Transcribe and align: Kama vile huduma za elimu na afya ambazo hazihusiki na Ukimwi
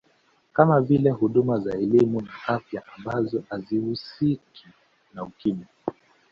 Kama 0.53 0.81
vile 0.81 1.09
huduma 1.09 1.59
za 1.59 1.73
elimu 1.77 2.21
na 2.21 2.29
afya 2.47 2.83
ambazo 2.97 3.43
hazihusiki 3.49 4.67
na 5.13 5.23
Ukimwi 5.23 5.65